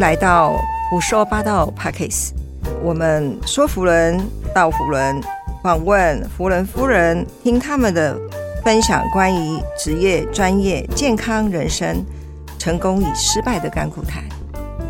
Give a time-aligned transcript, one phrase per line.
[0.00, 2.30] 来到胡说八道 Pockets，
[2.82, 4.18] 我们说服人
[4.54, 5.20] 到服人，
[5.62, 8.18] 访问福人夫人，听他们的
[8.64, 12.02] 分享关于职业、专业、健康、人生、
[12.58, 14.24] 成功与失败的甘苦谈。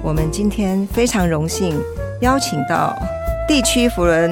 [0.00, 1.76] 我们今天非常荣幸
[2.20, 2.96] 邀请到
[3.48, 4.30] 地区福人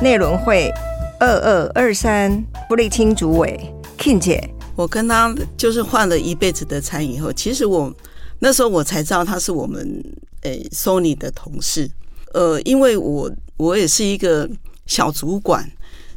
[0.00, 0.72] 内轮会
[1.18, 4.48] 二二二三布利厅主委 King 姐。
[4.76, 7.92] 我跟他就是换了一辈子的餐以后，其实我
[8.40, 10.04] 那时候我才知道他是我们
[10.42, 11.90] 诶 Sony 的同事。
[12.34, 14.48] 呃，因为我我也是一个
[14.86, 15.68] 小主管，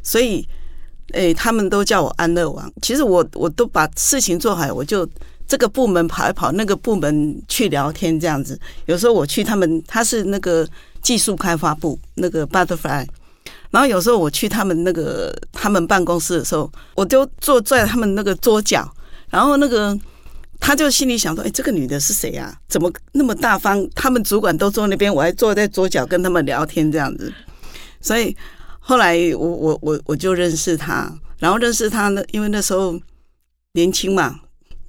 [0.02, 0.46] 所以
[1.12, 2.70] 诶他们都叫我安乐王。
[2.82, 5.08] 其实我我都把事情做好，我就
[5.48, 8.58] 这个部门跑一跑，那个部门去聊天这样子。
[8.86, 10.68] 有时候我去他们，他是那个
[11.00, 13.06] 技术开发部那个 Butterfly。
[13.70, 18.86] 然后有时候我去他们那个他们办公室的时候，我就坐在他们那个桌角，
[19.30, 19.98] 然后那个
[20.64, 22.56] 他就心里想说：“哎，这个女的是谁啊？
[22.68, 23.84] 怎么那么大方？
[23.96, 27.32] 他们主管都坐那边，我还坐在桌角跟他们聊天这样子。”
[28.00, 28.36] 所以
[28.78, 32.96] 后来我我我我就认识他，然后认识他呢，因为那时候
[33.72, 34.38] 年轻嘛，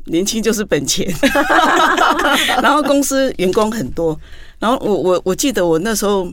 [0.05, 1.11] 年轻就是本钱，
[2.61, 4.19] 然后公司员工很多，
[4.59, 6.31] 然后我我我记得我那时候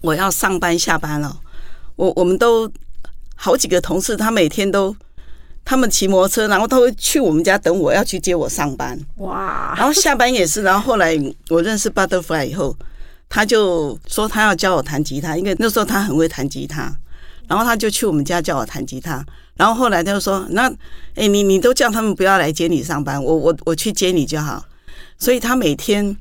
[0.00, 1.38] 我要上班下班了。
[1.96, 2.70] 我我们都
[3.34, 4.96] 好几个同事，他每天都
[5.68, 8.98] 他们骑摩托车，然后他会去我们家等我，要去接我上班。
[9.16, 9.74] 哇！
[9.76, 11.14] 然后下班也是，然后后来
[11.50, 12.74] 我认识 Butterfly 以后，
[13.28, 16.90] 他就说他要教我弹吉他，因为那时候他很会弹吉他，
[17.46, 19.22] 然后他就去我们家教我弹吉他。
[19.58, 20.72] 然后后来他就说：“那
[21.16, 24.64] 哎，你你都叫他们不要来接你上班，我我我去接你就好。”
[25.20, 26.16] 所以他每天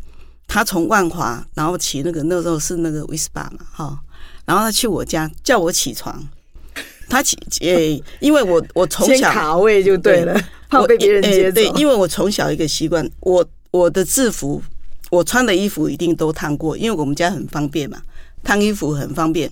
[0.45, 3.97] 他从万华，然后骑那个那时候是那个 Vespa 嘛，哈。
[4.43, 6.21] 然后他去我家叫我起床，
[7.09, 11.55] 他起诶，因为我我从小卡位就对了， 怕被别人接走。
[11.55, 14.61] 对，因为我从小一个习惯，我我的制服，
[15.09, 18.01] 我穿的衣服一定都烫过，因为我们家很方便嘛，
[18.43, 19.49] 烫衣服很方便。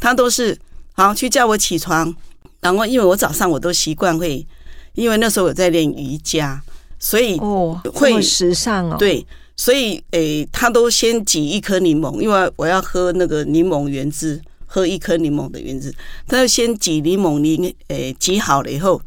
[0.00, 0.56] 他都是
[0.92, 2.14] 好去叫我起床，
[2.60, 4.46] 然后因为我早上我都习惯会，
[4.94, 6.60] 因为那时候我在练瑜伽，
[6.98, 9.26] 所以哦会时尚哦，对。
[9.56, 14.42] 所以，诶，他都先挤一颗柠檬，因为我要喝那个柠檬原汁，
[14.74, 15.94] 喝一颗柠檬的原汁。
[16.26, 19.00] 他就先挤柠檬柠，诶，挤好了以后，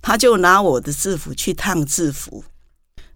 [0.00, 2.44] 他就拿我的制服去烫制服，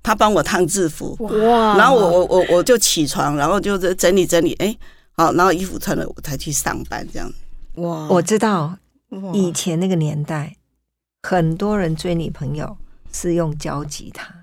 [0.03, 1.17] 他帮我烫制服。
[1.21, 1.77] 哇！
[1.79, 4.77] 然后我我我我就起床，然后就是整理整理，哎，
[5.13, 7.33] 好，然后衣服穿了，我才去上班这样。
[7.77, 8.09] 哇！
[8.09, 8.77] 我知道，
[9.33, 10.57] 以前那个年代，
[11.23, 12.77] 很多人追女朋友
[13.13, 14.42] 是用胶吉他。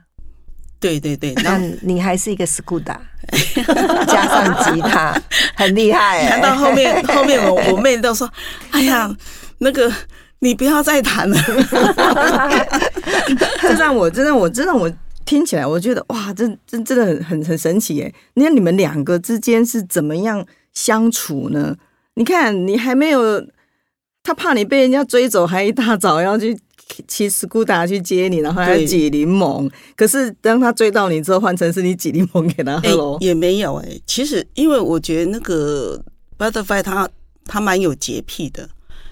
[0.79, 2.95] 对对对，那你还是一个 Scuda，
[4.07, 5.13] 加上吉他，
[5.53, 6.25] 很厉害。
[6.29, 8.31] 弹到后面，后面我我妹都说
[8.71, 9.13] ：“哎呀，
[9.57, 9.91] 那个
[10.39, 11.37] 你不要再弹了。
[13.61, 14.89] ”这让我，这让我，这让我
[15.25, 18.13] 听起来，我觉得哇，这这真的很很很神奇耶！
[18.35, 21.75] 你看你们两个之间是怎么样相处呢？
[22.15, 23.45] 你看你还没有，
[24.23, 26.57] 他怕你被人家追走，还一大早要去。
[27.07, 29.69] 骑斯库达去接你，然后还挤柠檬。
[29.95, 33.17] 可是当他追到你之后，换成是你挤柠檬给他喝喽？
[33.21, 33.99] 也没有哎。
[34.05, 36.03] 其实因为我觉得那个
[36.37, 37.07] Butterfly 他
[37.45, 38.69] 他蛮有洁癖的。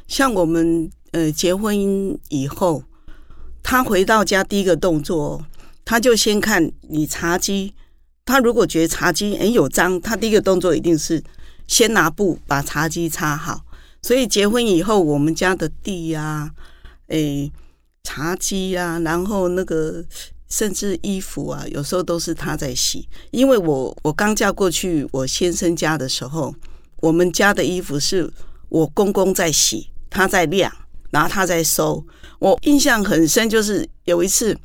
[0.07, 1.75] 像我们呃结婚
[2.29, 2.83] 以后，
[3.61, 5.43] 他回到家第一个动作，
[5.85, 7.73] 他就先看你茶几。
[8.25, 11.23] 他如果觉得茶几很有脏，他第一个动作一定是
[11.67, 13.61] 先拿布把茶几擦好。
[14.01, 16.51] 所以结婚以后，我们家的地呀，
[17.07, 17.51] 诶。
[18.07, 20.01] 茶几啊，然后那个
[20.47, 23.05] 甚至衣服啊，有时候都是他在洗。
[23.31, 26.55] 因为我我刚嫁过去我先生家的时候，
[27.01, 28.31] 我们家的衣服是
[28.69, 30.71] 我公公在洗，他在晾，
[31.11, 32.01] 然后他在收。
[32.39, 34.57] 我印象很深，就是有一次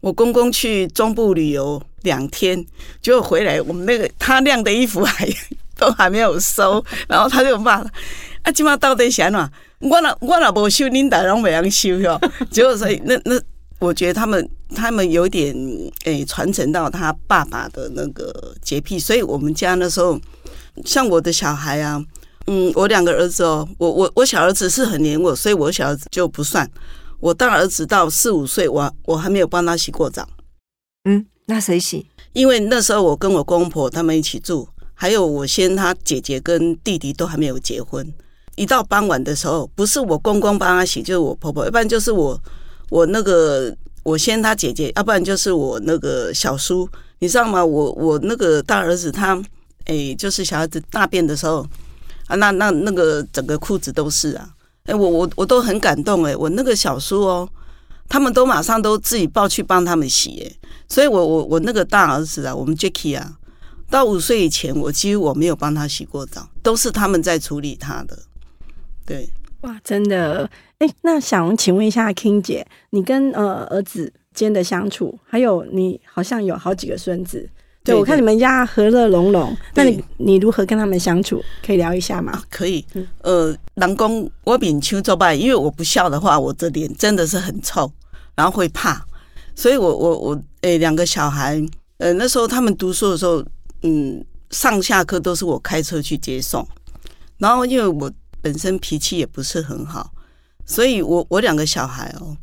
[0.00, 2.64] 我公公去中部旅游两天，
[3.02, 5.28] 结果回来，我们那个他晾的衣服还
[5.76, 7.90] 都还没有收，然后他就骂了
[8.46, 12.18] ：“啊，起码到底想哪？”我那我那不修，领导让别人修哟。
[12.50, 13.38] 结果所以那那，
[13.80, 15.54] 我觉得他们他们有点
[16.04, 20.18] 诶传承到他爸爸的那个洁癖，所以我们家那时候
[20.84, 22.02] 像我的小孩啊，
[22.46, 26.70] 嗯，我两个儿子哦，我我我小儿子是很黏我，所以我小儿子就不算。
[27.18, 30.26] 我大儿子到四五岁，我我还没有帮他洗过澡。
[31.04, 32.06] 嗯，那谁洗？
[32.32, 38.10] 因为那时候我跟我公婆他们一起住，还有我先他姐姐跟弟弟都还没有结婚。
[38.56, 42.38] 一到傍晚的时候，不是我公公帮他洗，就是我婆婆，要不然就是我
[42.88, 46.88] 我那个我先他姐姐，要不然就是我那个小叔，
[47.18, 47.64] 你知道吗？
[47.64, 49.40] 我我那个大儿子他，
[49.84, 51.66] 哎，就是小孩子大便的时候
[52.26, 54.48] 啊，那那那个整个裤子都是啊，
[54.84, 57.48] 哎，我我我都很感动哎，我那个小叔哦，
[58.08, 63.36] 他们都马上都自己抱去帮他们洗哎，所以我我我那个大儿子啊，我们 Jacky 啊，
[63.90, 68.18] 到五岁以前，我几乎我没有帮他洗过澡，都是他们在处理他的。
[69.06, 69.28] 对，
[69.60, 77.48] 哇，真的，哎，那想请问一下 King 姐，你跟呃儿子间的相处，还有你好像有好几个孙子，
[77.84, 81.40] 对我看你们家和乐融融，那你你如何跟他们相处？
[81.64, 82.42] 可以聊一下吗？
[82.50, 82.84] 可以，
[83.22, 87.90] 呃，南宫我秉秋做拜，因为我不笑的话，我的脸真的是很臭，
[88.34, 89.06] 然后会怕，
[89.54, 91.64] 所以我我我，诶，两个小孩，
[91.98, 93.44] 呃，那时候他们读书的时候，
[93.82, 96.66] 嗯，上下课都是我开车去接送，
[97.38, 98.10] 然后因为我。
[98.46, 100.12] 本身脾气也不是很好，
[100.64, 102.36] 所以我我两个小孩哦，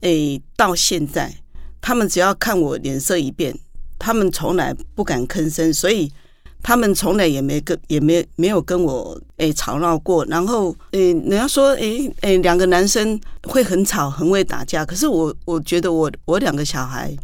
[0.00, 1.30] 诶，到现在
[1.78, 3.54] 他们只要看我脸色一变，
[3.98, 6.10] 他们从来不敢吭声，所以
[6.62, 10.24] 他们从来也没跟也没没有跟我诶吵闹过。
[10.24, 17.14] 然后诶，人家说诶诶，两个男生会很吵，很会打架，可是我我觉得我我两个小孩。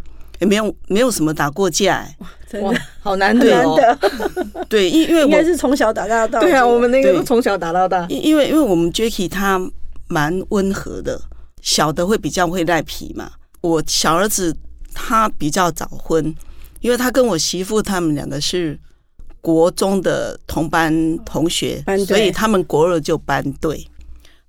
[0.43, 2.05] 也没有没有什么打过架，
[2.51, 3.79] 真的好难得哦。
[4.69, 6.41] 对，因因为应该是从小打到大。
[6.41, 8.05] 对啊，我们那个从小打到大。
[8.09, 9.61] 因因为因为我们 Jacky 他
[10.09, 11.23] 蛮温和的，
[11.61, 13.31] 小的会比较会赖皮嘛。
[13.61, 14.53] 我小儿子
[14.93, 16.35] 他比较早婚，
[16.81, 18.77] 因为他跟我媳妇他们两个是
[19.41, 23.87] 国中的同班同学，所以他们国二就班队，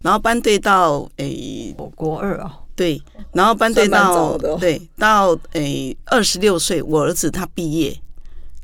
[0.02, 2.50] 然后班队到诶国二哦。
[2.76, 3.00] 对，
[3.34, 7.96] 然后班队到对到诶二十六岁，我儿子他毕业，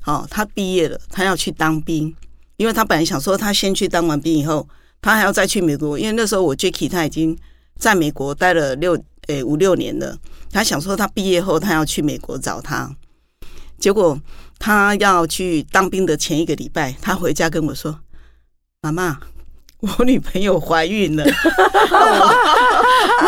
[0.01, 2.13] 好，他毕业了，他要去当兵，
[2.57, 4.67] 因为他本来想说他先去当完兵以后，
[5.01, 7.37] 他还要再去美国，因为那时候我 Jacky 他已经
[7.77, 10.17] 在美国待了六诶五六年了，
[10.51, 12.95] 他想说他毕业后他要去美国找他，
[13.77, 14.19] 结果
[14.57, 17.99] 他要去当兵的前一个礼拜，他回家跟我说
[18.81, 19.19] ：“妈妈。”
[19.81, 21.23] 我女朋友怀孕了，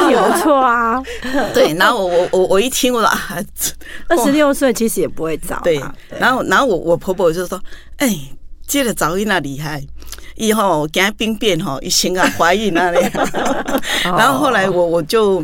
[0.51, 1.01] 错啊。
[1.53, 3.37] 对，然后我我我我一听，我说啊，
[4.09, 5.59] 二十六岁其实也不会早。
[5.63, 5.81] 对，
[6.19, 7.61] 然后然后我我婆婆就说，
[7.97, 8.15] 哎，
[8.67, 9.81] 这个早孕那厉害，
[10.35, 12.99] 以后给她兵变哈，一心啊怀孕那里。
[14.03, 15.43] 然后后来我我就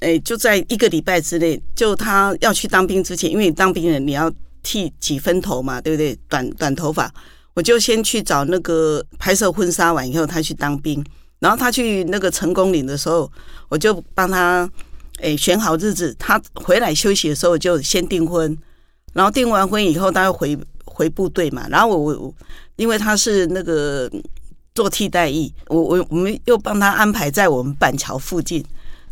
[0.00, 4.30] 哎就在一个礼拜之内，就他要去当兵之前，因为当兵人你要
[4.62, 6.18] 剃几分头嘛，对不对？
[6.28, 7.12] 短短头发。
[7.54, 11.04] 我就先去找那个拍摄婚纱完以后，他去当兵，
[11.38, 13.30] 然后他去那个成功岭的时候，
[13.68, 14.68] 我就帮他
[15.20, 16.14] 诶选好日子。
[16.18, 18.56] 他回来休息的时候就先订婚，
[19.12, 21.66] 然后订完婚以后，他要回回部队嘛。
[21.68, 22.34] 然后我我
[22.76, 24.10] 因为他是那个
[24.74, 28.64] 做替代役，我我我们又帮他安排在我们板桥附近，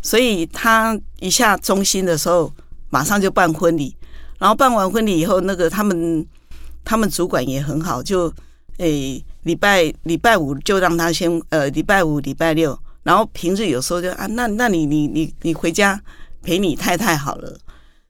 [0.03, 2.53] 所以他一下中心的时候，
[2.91, 3.95] 马上就办婚礼。
[4.39, 6.27] 然后办完婚礼以后，那个他们。
[6.89, 8.33] 他们主管也很好，就
[8.77, 16.03] 诶礼拜礼拜五就让他先呃礼拜五礼拜六，然后平日有时候就啊那那你你你你回家
[16.43, 17.57] 陪你太太好了。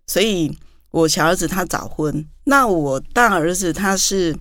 [0.07, 0.51] 所以
[0.91, 4.35] 我小儿子他早婚，那我大儿子他是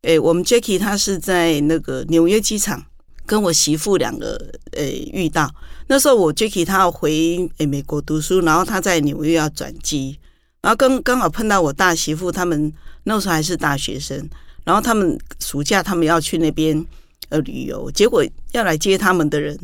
[0.00, 2.82] 诶我们 Jacky 他是在那个纽约机场
[3.26, 4.40] 跟我媳妇两个
[4.72, 5.54] 诶遇到，
[5.88, 10.18] 那时候我 Jacky 他要回诶美国读书，然后他在纽约要转机，
[10.62, 12.72] 然后刚刚好碰到我大媳妇他们。
[13.06, 14.26] 那时候还是大学生，
[14.64, 16.84] 然后他们暑假他们要去那边
[17.28, 19.58] 呃旅游，结果要来接他们的人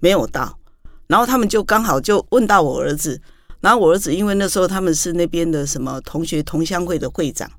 [0.00, 0.58] 没有到，
[1.06, 3.20] 然后他们就刚好就问到我儿子，
[3.60, 7.50] 然后我儿子因为那时候他们是那边的什么同学同乡会的会长，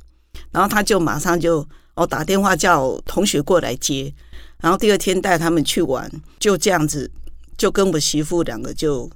[0.51, 4.13] 然后他就马上就哦打电话叫同学过来接，
[4.60, 7.10] 然后第二天带他们去玩，就这样子
[7.58, 9.10] 就跟我媳妇两个就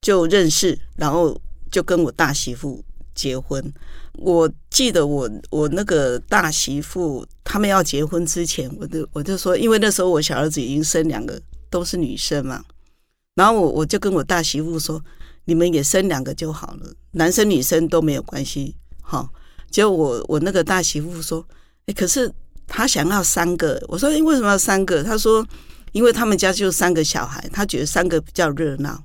[0.00, 1.38] 就认识，然后
[1.70, 2.82] 就跟我大媳妇
[3.14, 3.62] 结婚。
[4.18, 11.40] 我记得我我那个大媳妇他们要结婚之前，我就我就说，因为那时候我小儿子已经生两个
[11.70, 12.62] 都是女生嘛，
[13.34, 15.02] 然后我我就跟我大媳妇说，
[15.46, 19.28] 你们也生两个就好了，男生女生都没有关系，哈。
[19.70, 21.42] 结果我我那个大媳妇说，
[21.86, 22.30] 哎，可是
[22.66, 25.02] 他想要三个，我说，哎，为什么要三个？
[25.02, 25.46] 他说，
[25.92, 29.02] 因为他们家就三个小孩，他觉得三个比较热闹。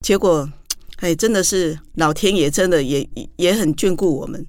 [0.00, 0.50] 结果。
[1.00, 4.46] 哎，真的是老天爷，真的也也很眷顾我们。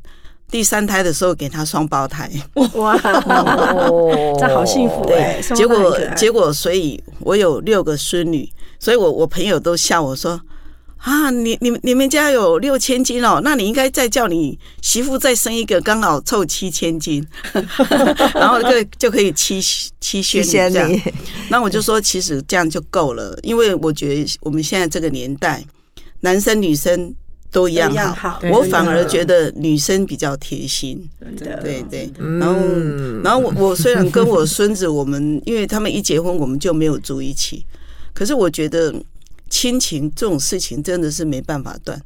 [0.49, 2.29] 第三胎的时候给他双胞胎，
[2.73, 2.97] 哇，
[4.37, 10.41] 这好幸福对，结果结果，所以我有六个孙女，所以我我朋友都笑我说
[10.97, 17.25] 啊，你你你们家有六千斤哦，那你应该再叫你媳妇再生一个，刚好凑七千斤，
[18.35, 19.61] 然后就就可以七
[20.01, 21.01] 七仙这样。
[21.47, 25.63] 那我就说，其实这样就够了，因为我觉得我们现在这个年代。
[26.21, 27.13] 男生女生
[27.51, 32.09] 都一样好，我反而觉得女生比较贴心，对对。
[32.39, 32.55] 然后，
[33.23, 37.65] 然后我我虽然跟我孙子，我们因为他们一结婚，我们就没有住一起。
[38.13, 38.93] 可是我觉得
[39.49, 42.01] 亲情这种事情真的是没办法断。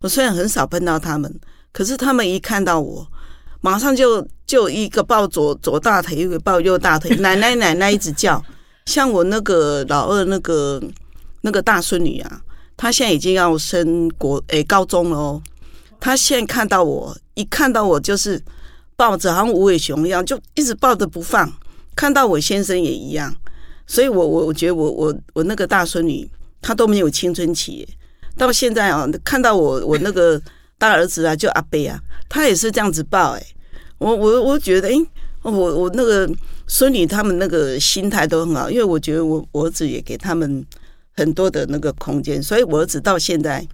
[0.00, 1.34] 我虽然很少碰到他们，
[1.72, 3.06] 可是他们一看到我，
[3.60, 8.42] 马上就就一个抱左左大腿，一个抱右大腿， 奶奶奶奶一直叫。
[8.86, 10.82] 像我那个老二那个
[11.42, 12.40] 那个大孙女啊，
[12.80, 15.42] 她现在已经要升国诶高中了哦。
[16.00, 18.42] 她现在看到我，一看到我就是
[18.96, 21.52] 抱着，好像无尾熊一样，就一直抱着不放。
[21.94, 23.36] 看到我先生也一样，
[23.86, 26.26] 所以我我我觉得我我我那个大孙女
[26.62, 27.86] 她都没有青春期，
[28.38, 30.40] 到现在啊，看到我我那个
[30.78, 33.46] 大儿子啊，就阿贝啊，他也是这样子抱哎。
[33.98, 34.94] 我我我觉得哎，
[35.42, 36.26] 我我那个
[36.66, 40.64] 孙女他们那个心态都很好，因为我觉得我我儿子也给他们
[41.16, 43.66] 很多的那个空间，所以我儿子到现在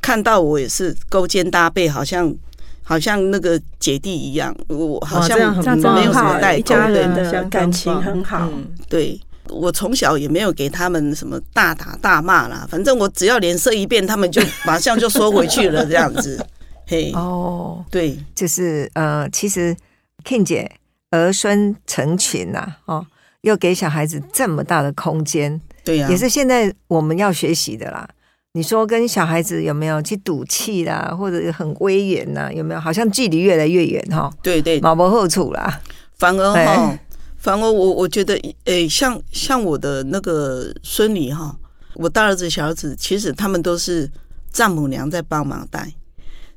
[0.00, 2.34] 看到我也是勾肩搭背，好像
[2.82, 8.50] 好像那个姐弟一样，我好像没有什么代沟，的感情很好。
[8.88, 9.20] 对。
[9.48, 16.38] 我从小也没有给他们什么大打大骂啦，反正我只要脸色一变，他们就马上就缩回去了，这样子。
[16.86, 17.10] 嘿。
[17.16, 19.76] 哦，对，就是呃，其实
[20.24, 20.70] King 姐
[21.10, 23.04] 儿孙成群呐，哦，
[23.40, 28.08] 又给小孩子这么大的空间，对呀，也是现在我们要学习的啦。
[28.52, 32.50] 你说跟小孩子有没有去赌气啦，或者很威严呐？
[32.52, 32.80] 有没有？
[32.80, 34.28] 好像距离越来越远哈。
[34.42, 35.80] 对对，毛毛后处啦，
[36.18, 36.98] 反而哈，
[37.38, 41.56] 反而我我觉得，诶，像像我的那个孙女哈，
[41.94, 44.10] 我大儿子、小儿子，其实他们都是
[44.52, 45.92] 丈母娘在帮忙带。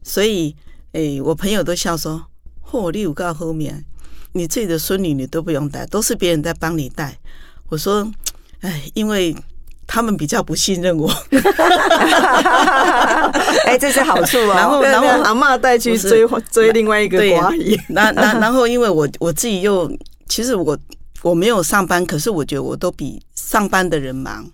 [0.02, 0.56] 所以，
[0.94, 2.26] 诶，我朋友都笑说
[2.68, 3.86] ：“嚯，你有告后面，
[4.32, 7.20] 你自己的孙女你都不用带，都是别人在帮你带。”
[7.70, 8.12] 我说
[8.64, 9.36] ：“哎，因为
[9.86, 11.08] 他们比较不信任我。
[13.68, 14.54] ”哎，这是好处哦。
[14.56, 17.80] 然后，然后阿妈带去追追另外一个寡姨。
[17.90, 19.92] 那那然后，因为我我自己又
[20.28, 20.78] 其实我
[21.22, 24.46] 我没有上班，可是我觉得我都比上班的人忙。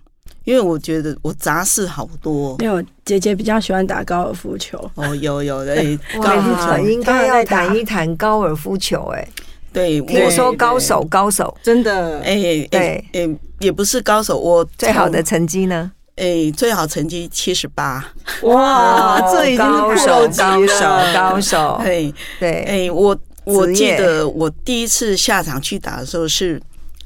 [0.46, 5.76] 因为我觉得我杂事好多，没有姐姐比较喜欢打高尔夫球哦，有有的，
[6.18, 9.28] 哇，应该要谈一谈高尔夫球哎，
[9.72, 11.56] 对，听说高手高手。
[11.64, 12.20] 真的。
[12.20, 12.36] 哎，
[12.70, 15.92] 对，哎，也不是高手，我最好的成绩呢？
[16.16, 18.12] 哎，最好成绩七十八，
[18.44, 26.62] 哇， 这已经是高手高手高手，哎，对，哎，我我记得我第一次下场去打的时候是。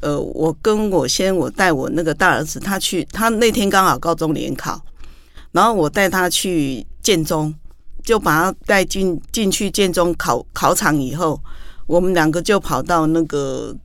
[0.05, 4.77] 呃，我跟我先我带我那个大儿子，他去，他那天刚好高中联考，
[5.53, 7.55] 然后我带他去建中，
[8.03, 11.39] 就把他带进进去建中考考场以后，
[11.85, 13.75] 我们两个就跑到那个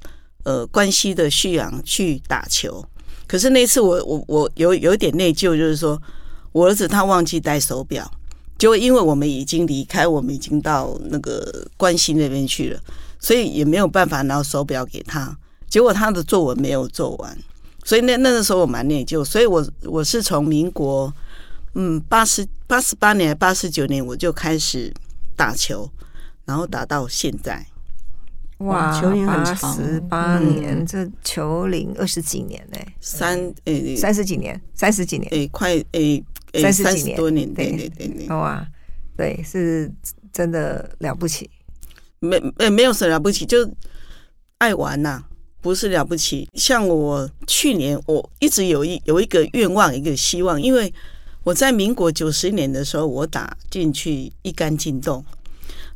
[0.45, 2.85] 呃关西的旭阳去打球。
[3.26, 6.00] 可是那次我我我有有点内疚，就是说
[6.52, 8.11] 我儿子他忘记带手表，
[8.57, 12.81] 就因为我们已经离开，我们已经到那个关西那边去了，
[13.19, 15.37] 所以也没有办法拿手表给他。
[15.69, 17.38] 结果他的作文没有做完，
[17.85, 21.12] 所以那那个时候我蛮内疚，所以我我是从民国
[21.75, 24.90] 嗯八十八十八年八十九年我就开始
[25.37, 25.90] 打球，
[26.47, 27.67] 然后打到现在。
[28.58, 32.78] 哇，球龄八十八年，这球龄二十几年呢？
[33.00, 36.24] 三诶三十几年，三十几年诶，快诶
[36.54, 38.26] 三十几年多年，对对对对。
[38.28, 38.66] 哇，
[39.16, 39.90] 对，是
[40.32, 41.48] 真的了不起。
[42.18, 43.70] 没诶，没有什么了不起，就
[44.58, 45.24] 爱玩呐。
[45.60, 50.92] 不是了不起，像我去年我一直有一有一个愿望，一个希望，因为
[51.42, 55.22] 我在民国九十年的时候，我打进去一杆进洞，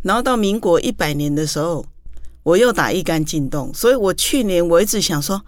[0.02, 1.86] 然后到民国一百年的时候，
[2.42, 5.40] 我又打一杆进洞，所以我去年我一直想说，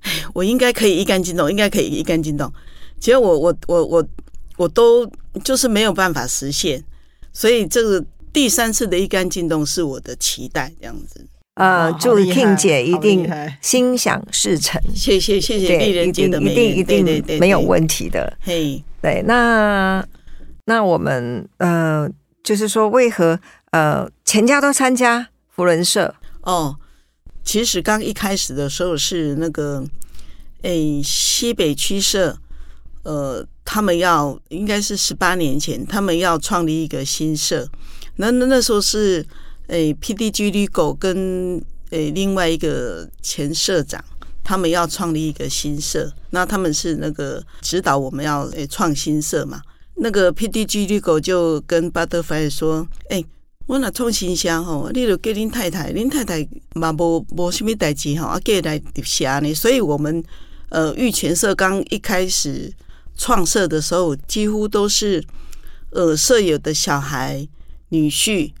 [0.00, 2.50] 哎，我应该可以一杆进洞，应该可以一杆进洞，
[2.98, 4.08] 结果我我我我
[4.56, 5.06] 我都
[5.44, 6.82] 就是没有办法实现，
[7.32, 11.26] 所以这个第三次的一杆进洞是我的期待，这样子。
[11.54, 13.30] 呃，祝 King 姐一定
[13.60, 14.80] 心想事成。
[14.94, 18.32] 谢谢谢谢丽人姐的一定一定没有问题的。
[18.40, 20.02] 嘿，对，那
[20.64, 22.08] 那我们呃，
[22.42, 23.38] 就是说，为何
[23.72, 26.14] 呃，全家都参加福人社？
[26.42, 26.76] 哦，
[27.44, 29.84] 其实刚一开始的时候是那个
[30.62, 32.36] 诶，西北区社，
[33.02, 37.68] 呃，他们要应该是十八年前，他们要创立一个新社。
[38.16, 39.26] 那那那时候是。
[39.72, 44.04] 诶，PDG 绿狗跟诶另外一个前社长，
[44.42, 49.62] 他们要创立一个新社，那他们是那个指导我们要诶创新社嘛。
[49.94, 53.24] 那个 PDG 绿狗就跟 Butterfly 说：“诶，
[53.70, 59.54] 我那创新社吼，你就给恁太太，恁太太嘛无无什么代志吼，啊，给来写呢。
[59.54, 60.22] 所以我们
[60.70, 62.72] 呃玉泉社刚一开始
[63.16, 65.24] 创社的时候，几乎都是
[65.92, 67.46] 呃舍友的小孩、
[67.90, 68.52] 女婿，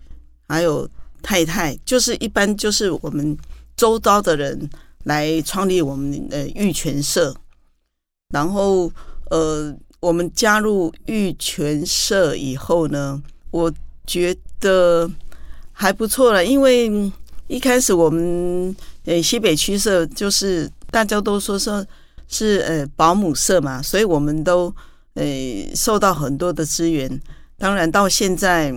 [0.46, 0.88] 还有。”
[1.22, 3.36] 太太就是一般就是我们
[3.76, 4.70] 周遭的人
[5.04, 7.36] 来创立我们的玉泉社，
[8.32, 8.90] 然后
[9.28, 13.70] 呃，我们加入玉泉社以后呢，我
[14.10, 15.08] 觉得
[15.70, 16.90] 还不错了，因为
[17.46, 18.74] 一开始我们
[19.04, 21.86] 呃西北区社就是大家都说说
[22.26, 24.74] 是呃保姆社嘛，所以我们都
[25.14, 25.24] 呃
[25.76, 27.08] 受到很多的资源。
[27.56, 28.74] 当然到现在，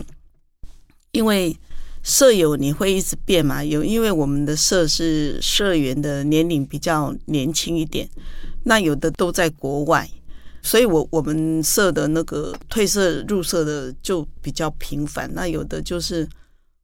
[1.13, 1.57] 因为
[2.03, 8.07] 舍友你会一直变嘛，有因为我们的社是社员的年龄比较年轻一点，
[8.65, 10.07] 那有的都在国外，
[10.63, 16.27] 所以我我们社的那个退社入社的就比较频繁，那有的就是。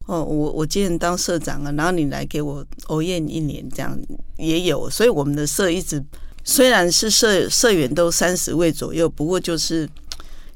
[0.06, 3.96] 哦，我我今天当社长啊，然后你来给我欧宴一年，这样
[4.38, 6.04] 也有，所以我们的社一直
[6.44, 9.88] 虽然是社社员都三十位左右，不过就是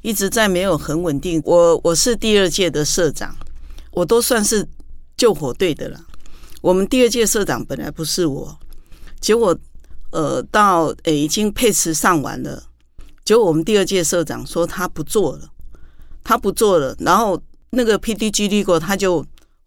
[0.01, 1.39] 一直在没有很稳定。
[1.45, 3.35] 我我是第二届的社长，
[3.91, 4.67] 我都算是
[5.15, 6.03] 救火队的了。
[6.63, 8.57] 我们第二届社长本来不是我，
[9.19, 9.55] 结果
[10.09, 12.63] 呃到诶已经配词上完了，
[13.23, 15.49] 结果我们第二届社长说他不做了，
[16.23, 19.25] 他不做了，然后那个 PDG 立过他就。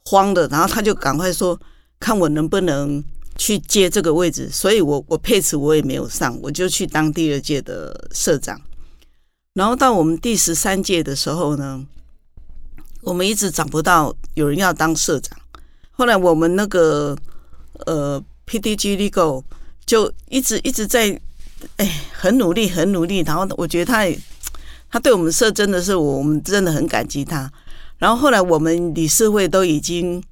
[0.09, 1.61] 慌的，然后他就赶快说，
[1.99, 3.03] 看我能不能
[3.37, 4.49] 去接这个位置。
[4.49, 8.57] 所以我我配词我也没有上，我就去当第二届的社长。
[9.55, 11.85] 然后到我们第十三届的时候呢，
[13.03, 15.37] 我们一直找不到有人要当社长。
[15.91, 17.19] 后来我们那个
[17.87, 19.45] 呃 PDG 过
[19.85, 21.21] 就一直一直在
[21.77, 23.19] 哎很努力很努力。
[23.21, 24.19] 然后我觉得他也
[24.91, 27.51] 他对我们社真的是我们真的很感激他。
[27.99, 30.23] 然后后来我们理事会都已经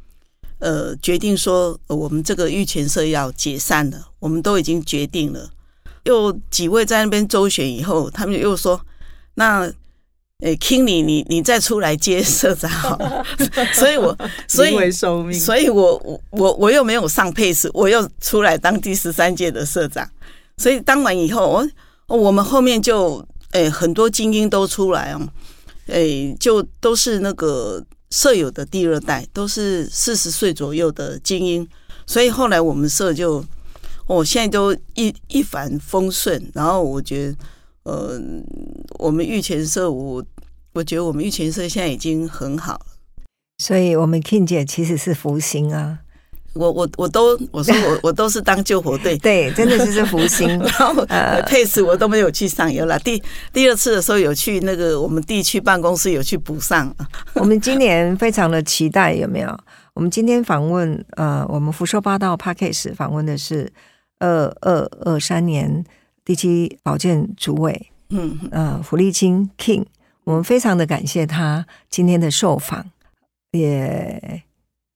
[0.59, 5.51] 呃决定说，我们这个玉泉社要解散了，我们都已经决定了。
[6.05, 8.79] 又几位在那边周旋以后，他们又说，
[9.37, 9.63] 那
[10.41, 12.69] 诶，King 你你你再出来接社长，
[13.73, 14.15] 所以我
[14.47, 14.91] 所以
[15.33, 20.07] 所以我我我我又没有上配饰，我又出来当第十三届的社长。
[20.57, 21.65] 所以当完以后，
[22.07, 25.29] 我我们后面就诶很多精英都出来哦。
[25.87, 31.69] 哎，就都是那个舍友的第二代，都是四十岁左右的精英，
[32.07, 33.45] 所以后来我们社就，
[34.07, 36.51] 哦，现在都一一帆风顺。
[36.55, 37.37] 然后我觉得，
[37.83, 38.21] 呃，
[38.99, 40.25] 我们玉泉社，我
[40.73, 42.87] 我觉得我们玉泉社现在已经很好了。
[43.59, 45.99] 所以，我们 King 姐其实是福星啊。
[46.55, 50.49] 我我我都我说我我都是当救火队， 对，真的就是福星。
[50.59, 52.99] 然后呃，配饰我都没有去上游了。
[53.01, 56.95] 第第二次的时候有去那个我们地区办公室有去补上。
[57.35, 59.59] 我们今年非常的期待，有没有？
[59.95, 63.73] 我们今天访问呃，我们福寿八道 p a c k a g e 访问的是
[64.19, 65.85] 二二二三年
[66.25, 69.85] 第七保健主委，嗯呃，福利清 King。
[70.25, 72.87] 我们非常的感谢他今天的受访，
[73.53, 74.43] 也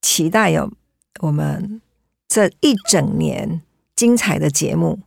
[0.01, 0.73] 期待有。
[1.21, 1.81] 我们
[2.29, 3.61] 这一整年
[3.97, 4.99] 精彩的节目，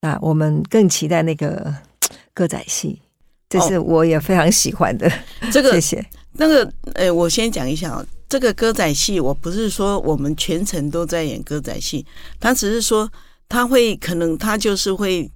[0.00, 1.74] 那我们更期待那个
[2.32, 3.00] 歌仔戏，
[3.48, 5.10] 这是我也非常喜欢的。
[5.52, 6.06] 这个 谢谢。
[6.32, 12.06] 那个，呃，我先讲一下啊，这个歌仔戏，我不是说我们全程都在演歌仔戏，
[12.38, 13.10] 他只是说
[13.48, 15.30] 他会可能他就是会。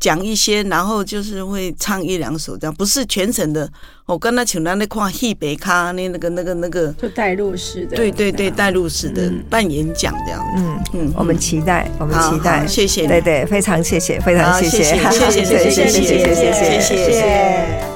[0.00, 3.70] 讲一些，然后就是会唱一两首，这样不是全程的。
[4.06, 10.40] 我跟他请他那块戏北咖那那个那个那个，就带入式的，对对对，带入式的扮演讲这样。
[10.56, 15.88] 嗯嗯，我们期待，我们期待，谢谢，对对，非常谢谢，非常谢谢，谢谢谢谢谢。
[15.88, 17.93] 谢谢 谢谢谢谢。